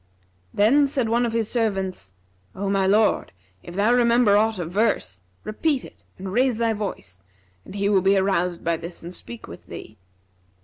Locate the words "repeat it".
5.43-6.05